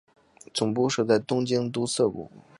[0.51, 2.31] 总部设在东京都涩谷。